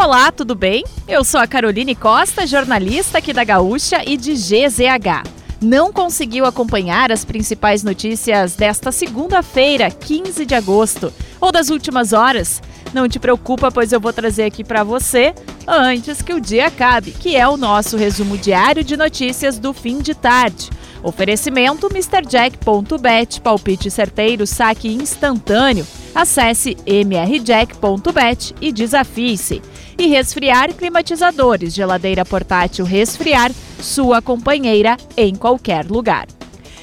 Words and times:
Olá, 0.00 0.30
tudo 0.30 0.54
bem? 0.54 0.84
Eu 1.08 1.24
sou 1.24 1.40
a 1.40 1.46
Caroline 1.48 1.92
Costa, 1.92 2.46
jornalista 2.46 3.18
aqui 3.18 3.32
da 3.32 3.42
Gaúcha 3.42 4.00
e 4.06 4.16
de 4.16 4.32
GZH. 4.32 5.37
Não 5.60 5.92
conseguiu 5.92 6.44
acompanhar 6.44 7.10
as 7.10 7.24
principais 7.24 7.82
notícias 7.82 8.54
desta 8.54 8.92
segunda-feira, 8.92 9.90
15 9.90 10.46
de 10.46 10.54
agosto, 10.54 11.12
ou 11.40 11.50
das 11.50 11.68
últimas 11.68 12.12
horas? 12.12 12.62
Não 12.94 13.08
te 13.08 13.18
preocupa, 13.18 13.70
pois 13.70 13.92
eu 13.92 14.00
vou 14.00 14.12
trazer 14.12 14.44
aqui 14.44 14.62
para 14.62 14.84
você 14.84 15.34
antes 15.66 16.22
que 16.22 16.32
o 16.32 16.40
dia 16.40 16.68
acabe, 16.68 17.10
que 17.10 17.36
é 17.36 17.46
o 17.46 17.56
nosso 17.56 17.96
resumo 17.96 18.38
diário 18.38 18.84
de 18.84 18.96
notícias 18.96 19.58
do 19.58 19.72
fim 19.72 19.98
de 19.98 20.14
tarde. 20.14 20.70
Oferecimento 21.02 21.88
MrJack.bet, 21.88 23.40
palpite 23.40 23.90
certeiro, 23.90 24.46
saque 24.46 24.88
instantâneo. 24.88 25.86
Acesse 26.14 26.76
mrjack.bet 26.86 28.54
e 28.60 28.72
desafie-se. 28.72 29.60
E 29.98 30.06
resfriar 30.06 30.72
climatizadores, 30.72 31.74
geladeira 31.74 32.24
portátil 32.24 32.84
resfriar, 32.84 33.52
sua 33.80 34.20
companheira 34.20 34.96
em 35.16 35.34
qualquer 35.34 35.86
lugar. 35.86 36.26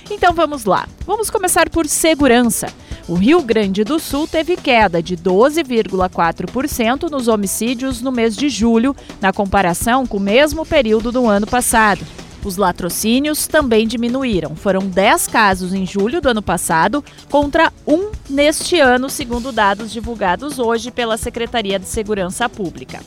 Então 0.10 0.34
vamos 0.34 0.66
lá. 0.66 0.88
Vamos 1.06 1.30
começar 1.30 1.70
por 1.70 1.88
segurança. 1.88 2.68
O 3.08 3.14
Rio 3.14 3.42
Grande 3.42 3.84
do 3.84 4.00
Sul 4.00 4.28
teve 4.28 4.58
queda 4.58 5.02
de 5.02 5.16
12,4% 5.16 7.10
nos 7.10 7.28
homicídios 7.28 8.02
no 8.02 8.12
mês 8.12 8.36
de 8.36 8.50
julho, 8.50 8.96
na 9.22 9.32
comparação 9.32 10.08
com 10.08 10.18
o 10.18 10.20
mesmo 10.20 10.66
período 10.66 11.12
do 11.12 11.28
ano 11.28 11.46
passado. 11.46 12.04
Os 12.44 12.58
latrocínios 12.58 13.48
também 13.48 13.88
diminuíram. 13.88 14.56
Foram 14.56 14.82
10 14.82 15.28
casos 15.28 15.74
em 15.74 15.86
julho 15.86 16.22
do 16.22 16.30
ano 16.30 16.42
passado 16.42 17.04
contra 17.30 17.72
um 17.88 18.12
neste 18.30 18.80
ano, 18.80 19.10
segundo 19.10 19.52
dados 19.52 19.92
divulgados 19.92 20.60
hoje 20.60 20.92
pela 20.92 21.18
Secretaria 21.18 21.80
de 21.80 21.88
Segurança 21.88 22.48
Pública. 22.48 23.00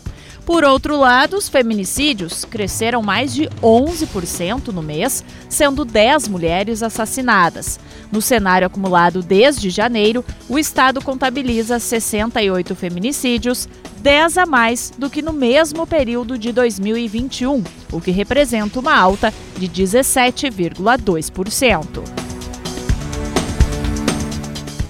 Por 0.48 0.65
outro 0.65 0.97
lado, 0.97 1.37
os 1.37 1.47
feminicídios 1.47 2.43
cresceram 2.47 3.02
mais 3.02 3.35
de 3.35 3.51
11% 3.63 4.68
no 4.68 4.82
mês, 4.82 5.23
sendo 5.46 5.85
10 5.85 6.29
mulheres 6.29 6.82
assassinadas. 6.82 7.79
No 8.10 8.23
cenário 8.23 8.66
acumulado 8.66 9.23
desde 9.23 9.69
janeiro, 9.69 10.24
o 10.49 10.59
estado 10.59 11.02
contabiliza 11.02 11.79
68 11.79 12.74
feminicídios, 12.74 13.69
10 14.01 14.38
a 14.38 14.46
mais 14.46 14.91
do 14.96 15.10
que 15.10 15.21
no 15.21 15.35
mesmo 15.35 15.87
período 15.87 16.38
de 16.38 16.51
2021, 16.51 17.63
o 17.93 18.01
que 18.01 18.10
representa 18.10 18.80
uma 18.80 18.96
alta 18.96 19.35
de 19.59 19.69
17,2%. 19.69 22.27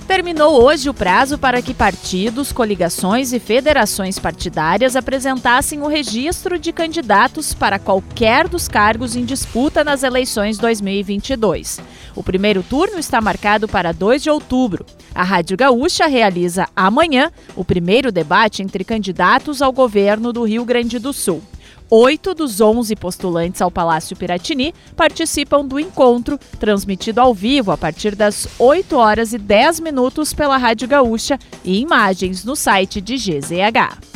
Terminou 0.08 0.64
hoje 0.64 0.88
o 0.88 0.94
prazo 0.94 1.36
para 1.36 1.60
que 1.60 1.74
partidos, 1.74 2.50
coligações 2.50 3.34
e 3.34 3.38
federações 3.38 4.18
partidárias 4.18 4.96
apresentassem 4.96 5.82
o 5.82 5.86
registro 5.86 6.58
de 6.58 6.72
candidatos 6.72 7.52
para 7.52 7.78
qualquer 7.78 8.48
dos 8.48 8.66
cargos 8.68 9.14
em 9.14 9.22
disputa 9.22 9.84
nas 9.84 10.02
eleições 10.02 10.56
2022. 10.56 11.78
O 12.16 12.22
primeiro 12.22 12.62
turno 12.62 12.98
está 12.98 13.20
marcado 13.20 13.68
para 13.68 13.92
2 13.92 14.22
de 14.22 14.30
outubro. 14.30 14.86
A 15.14 15.22
Rádio 15.22 15.58
Gaúcha 15.58 16.06
realiza 16.06 16.66
amanhã 16.74 17.30
o 17.54 17.62
primeiro 17.62 18.10
debate 18.10 18.62
entre 18.62 18.84
candidatos 18.84 19.60
ao 19.60 19.72
governo 19.72 20.32
do 20.32 20.42
Rio 20.42 20.64
Grande 20.64 20.98
do 20.98 21.12
Sul. 21.12 21.42
Oito 21.90 22.34
dos 22.34 22.60
onze 22.60 22.94
postulantes 22.94 23.62
ao 23.62 23.70
Palácio 23.70 24.14
Piratini 24.14 24.74
participam 24.94 25.64
do 25.64 25.80
encontro, 25.80 26.38
transmitido 26.60 27.18
ao 27.18 27.32
vivo 27.32 27.70
a 27.70 27.78
partir 27.78 28.14
das 28.14 28.46
8 28.58 28.94
horas 28.94 29.32
e 29.32 29.38
10 29.38 29.80
minutos 29.80 30.34
pela 30.34 30.58
Rádio 30.58 30.86
Gaúcha 30.86 31.38
e 31.64 31.80
imagens 31.80 32.44
no 32.44 32.54
site 32.54 33.00
de 33.00 33.16
GZH. 33.16 34.07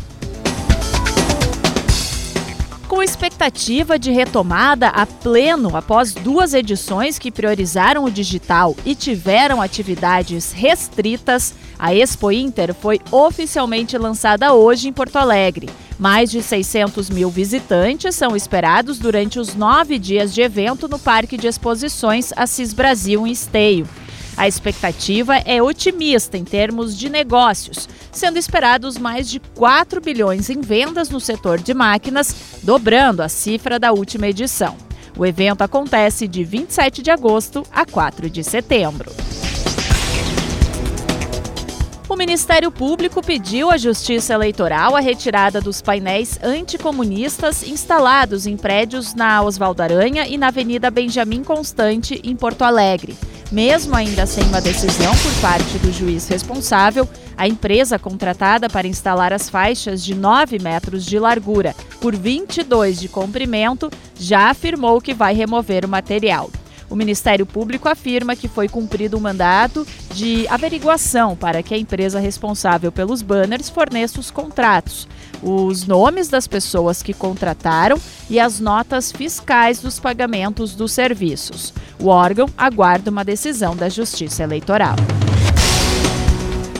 Com 2.92 3.02
expectativa 3.02 3.98
de 3.98 4.10
retomada 4.10 4.88
a 4.88 5.06
pleno 5.06 5.74
após 5.74 6.12
duas 6.12 6.52
edições 6.52 7.18
que 7.18 7.30
priorizaram 7.30 8.04
o 8.04 8.10
digital 8.10 8.76
e 8.84 8.94
tiveram 8.94 9.62
atividades 9.62 10.52
restritas, 10.52 11.54
a 11.78 11.94
Expo 11.94 12.30
Inter 12.30 12.74
foi 12.74 13.00
oficialmente 13.10 13.96
lançada 13.96 14.52
hoje 14.52 14.88
em 14.88 14.92
Porto 14.92 15.16
Alegre. 15.16 15.70
Mais 15.98 16.30
de 16.30 16.42
600 16.42 17.08
mil 17.08 17.30
visitantes 17.30 18.14
são 18.14 18.36
esperados 18.36 18.98
durante 18.98 19.38
os 19.38 19.54
nove 19.54 19.98
dias 19.98 20.34
de 20.34 20.42
evento 20.42 20.86
no 20.86 20.98
Parque 20.98 21.38
de 21.38 21.46
Exposições 21.46 22.30
Assis 22.36 22.74
Brasil 22.74 23.26
em 23.26 23.32
Esteio. 23.32 23.88
A 24.36 24.48
expectativa 24.48 25.36
é 25.36 25.62
otimista 25.62 26.38
em 26.38 26.44
termos 26.44 26.96
de 26.96 27.08
negócios, 27.08 27.88
sendo 28.10 28.38
esperados 28.38 28.96
mais 28.96 29.28
de 29.28 29.38
4 29.40 30.00
bilhões 30.00 30.48
em 30.48 30.60
vendas 30.60 31.10
no 31.10 31.20
setor 31.20 31.60
de 31.60 31.74
máquinas, 31.74 32.34
dobrando 32.62 33.22
a 33.22 33.28
cifra 33.28 33.78
da 33.78 33.92
última 33.92 34.28
edição. 34.28 34.76
O 35.16 35.26
evento 35.26 35.62
acontece 35.62 36.26
de 36.26 36.42
27 36.42 37.02
de 37.02 37.10
agosto 37.10 37.64
a 37.70 37.84
4 37.84 38.30
de 38.30 38.42
setembro. 38.42 39.12
O 42.12 42.16
Ministério 42.16 42.70
Público 42.70 43.22
pediu 43.22 43.70
à 43.70 43.78
Justiça 43.78 44.34
Eleitoral 44.34 44.94
a 44.94 45.00
retirada 45.00 45.62
dos 45.62 45.80
painéis 45.80 46.38
anticomunistas 46.42 47.66
instalados 47.66 48.46
em 48.46 48.54
prédios 48.54 49.14
na 49.14 49.42
Oswaldo 49.42 49.82
Aranha 49.82 50.28
e 50.28 50.36
na 50.36 50.48
Avenida 50.48 50.90
Benjamin 50.90 51.42
Constante, 51.42 52.20
em 52.22 52.36
Porto 52.36 52.64
Alegre. 52.64 53.16
Mesmo 53.50 53.96
ainda 53.96 54.26
sem 54.26 54.44
uma 54.44 54.60
decisão 54.60 55.10
por 55.16 55.40
parte 55.40 55.78
do 55.78 55.90
juiz 55.90 56.28
responsável, 56.28 57.08
a 57.34 57.48
empresa 57.48 57.98
contratada 57.98 58.68
para 58.68 58.86
instalar 58.86 59.32
as 59.32 59.48
faixas 59.48 60.04
de 60.04 60.14
9 60.14 60.58
metros 60.58 61.06
de 61.06 61.18
largura 61.18 61.74
por 61.98 62.14
22 62.14 63.00
de 63.00 63.08
comprimento 63.08 63.90
já 64.20 64.50
afirmou 64.50 65.00
que 65.00 65.14
vai 65.14 65.32
remover 65.32 65.86
o 65.86 65.88
material. 65.88 66.50
O 66.92 66.94
Ministério 66.94 67.46
Público 67.46 67.88
afirma 67.88 68.36
que 68.36 68.46
foi 68.46 68.68
cumprido 68.68 69.16
um 69.16 69.20
mandato 69.20 69.86
de 70.12 70.46
averiguação 70.48 71.34
para 71.34 71.62
que 71.62 71.72
a 71.72 71.78
empresa 71.78 72.20
responsável 72.20 72.92
pelos 72.92 73.22
banners 73.22 73.70
forneça 73.70 74.20
os 74.20 74.30
contratos, 74.30 75.08
os 75.42 75.86
nomes 75.86 76.28
das 76.28 76.46
pessoas 76.46 77.02
que 77.02 77.14
contrataram 77.14 77.98
e 78.28 78.38
as 78.38 78.60
notas 78.60 79.10
fiscais 79.10 79.80
dos 79.80 79.98
pagamentos 79.98 80.74
dos 80.74 80.92
serviços. 80.92 81.72
O 81.98 82.08
órgão 82.08 82.46
aguarda 82.58 83.10
uma 83.10 83.24
decisão 83.24 83.74
da 83.74 83.88
Justiça 83.88 84.42
Eleitoral. 84.42 84.96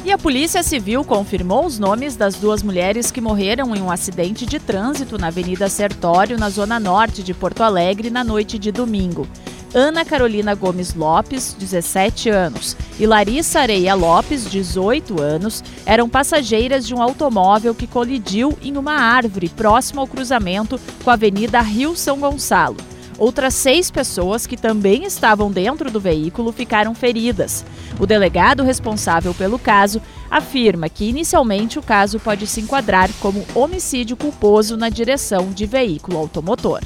E 0.05 0.12
a 0.12 0.19
Polícia 0.19 0.62
Civil 0.62 1.05
confirmou 1.05 1.65
os 1.65 1.79
nomes 1.79 2.17
das 2.17 2.34
duas 2.34 2.62
mulheres 2.62 3.11
que 3.11 3.21
morreram 3.21 3.75
em 3.75 3.81
um 3.81 3.91
acidente 3.91 4.44
de 4.44 4.61
trânsito 4.61 5.17
na 5.17 5.29
Avenida 5.29 5.71
Sertório, 5.71 6.39
na 6.39 6.50
zona 6.50 6.79
norte 6.79 7.23
de 7.23 7.33
Porto 7.33 7.62
Alegre, 7.62 8.11
na 8.11 8.23
noite 8.23 8.59
de 8.59 8.71
domingo. 8.71 9.27
Ana 9.75 10.05
Carolina 10.05 10.55
Gomes 10.55 10.94
Lopes, 10.94 11.56
17 11.59 12.28
anos, 12.28 12.77
e 13.00 13.06
Larissa 13.06 13.60
Areia 13.60 13.94
Lopes, 13.94 14.50
18 14.50 15.19
anos, 15.21 15.65
eram 15.87 16.10
passageiras 16.10 16.87
de 16.87 16.94
um 16.94 17.00
automóvel 17.00 17.75
que 17.75 17.87
colidiu 17.87 18.56
em 18.61 18.77
uma 18.77 18.93
árvore 18.93 19.49
próximo 19.49 20.03
ao 20.03 20.06
cruzamento 20.06 20.78
com 21.03 21.09
a 21.09 21.15
Avenida 21.15 21.61
Rio 21.62 21.97
São 21.97 22.21
Gonçalo. 22.21 22.77
Outras 23.19 23.55
seis 23.55 23.91
pessoas 23.91 24.47
que 24.47 24.59
também 24.59 25.05
estavam 25.05 25.50
dentro 25.50 25.91
do 25.91 26.00
veículo 26.00 26.53
ficaram 26.53 26.94
feridas. 26.94 27.65
O 27.99 28.06
delegado 28.06 28.62
responsável 28.62 29.32
pelo 29.32 29.59
caso 29.59 30.03
afirma 30.31 30.88
que 30.88 31.09
inicialmente 31.09 31.78
o 31.78 31.82
caso 31.82 32.19
pode 32.21 32.47
se 32.47 32.61
enquadrar 32.61 33.09
como 33.21 33.47
homicídio 33.55 34.16
culposo 34.16 34.77
na 34.77 34.91
direção 34.91 35.50
de 35.50 35.65
veículo 35.65 36.19
automotor. 36.19 36.81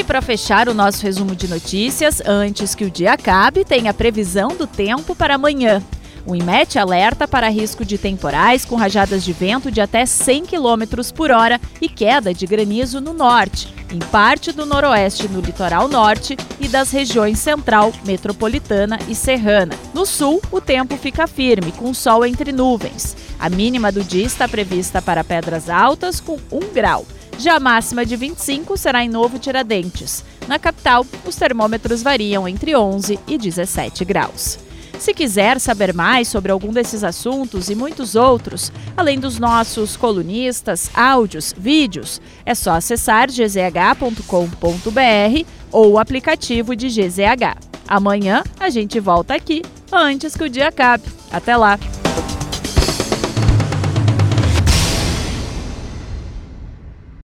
E 0.00 0.04
para 0.04 0.22
fechar 0.22 0.66
o 0.66 0.72
nosso 0.72 1.02
resumo 1.02 1.36
de 1.36 1.46
notícias, 1.46 2.22
antes 2.24 2.74
que 2.74 2.86
o 2.86 2.90
dia 2.90 3.12
acabe, 3.12 3.66
tem 3.66 3.86
a 3.86 3.92
previsão 3.92 4.48
do 4.48 4.66
tempo 4.66 5.14
para 5.14 5.34
amanhã. 5.34 5.82
O 6.24 6.34
IMET 6.34 6.78
alerta 6.78 7.28
para 7.28 7.50
risco 7.50 7.84
de 7.84 7.98
temporais 7.98 8.64
com 8.64 8.76
rajadas 8.76 9.22
de 9.22 9.34
vento 9.34 9.70
de 9.70 9.78
até 9.78 10.06
100 10.06 10.46
km 10.46 11.12
por 11.14 11.30
hora 11.30 11.60
e 11.82 11.86
queda 11.86 12.32
de 12.32 12.46
granizo 12.46 12.98
no 12.98 13.12
norte, 13.12 13.74
em 13.92 13.98
parte 13.98 14.52
do 14.52 14.64
noroeste 14.64 15.28
no 15.28 15.42
litoral 15.42 15.86
norte 15.86 16.34
e 16.58 16.66
das 16.66 16.90
regiões 16.90 17.38
central, 17.38 17.92
metropolitana 18.06 18.98
e 19.06 19.14
serrana. 19.14 19.74
No 19.92 20.06
sul, 20.06 20.40
o 20.50 20.62
tempo 20.62 20.96
fica 20.96 21.26
firme, 21.26 21.72
com 21.72 21.92
sol 21.92 22.24
entre 22.24 22.52
nuvens. 22.52 23.14
A 23.38 23.50
mínima 23.50 23.92
do 23.92 24.02
dia 24.02 24.24
está 24.24 24.48
prevista 24.48 25.02
para 25.02 25.22
Pedras 25.22 25.68
Altas, 25.68 26.20
com 26.20 26.38
1 26.50 26.72
grau. 26.72 27.04
Já 27.40 27.56
a 27.56 27.60
máxima 27.60 28.04
de 28.04 28.16
25 28.16 28.76
será 28.76 29.02
em 29.02 29.08
Novo 29.08 29.38
Tiradentes. 29.38 30.22
Na 30.46 30.58
capital, 30.58 31.06
os 31.24 31.36
termômetros 31.36 32.02
variam 32.02 32.46
entre 32.46 32.76
11 32.76 33.18
e 33.26 33.38
17 33.38 34.04
graus. 34.04 34.58
Se 34.98 35.14
quiser 35.14 35.58
saber 35.58 35.94
mais 35.94 36.28
sobre 36.28 36.52
algum 36.52 36.70
desses 36.70 37.02
assuntos 37.02 37.70
e 37.70 37.74
muitos 37.74 38.14
outros, 38.14 38.70
além 38.94 39.18
dos 39.18 39.38
nossos 39.38 39.96
colunistas, 39.96 40.90
áudios, 40.92 41.54
vídeos, 41.56 42.20
é 42.44 42.54
só 42.54 42.72
acessar 42.72 43.28
gzh.com.br 43.30 44.26
ou 45.72 45.92
o 45.92 45.98
aplicativo 45.98 46.76
de 46.76 46.88
GZH. 46.88 47.56
Amanhã 47.88 48.44
a 48.60 48.68
gente 48.68 49.00
volta 49.00 49.32
aqui 49.34 49.62
antes 49.90 50.36
que 50.36 50.44
o 50.44 50.50
dia 50.50 50.68
acabe. 50.68 51.04
Até 51.32 51.56
lá! 51.56 51.78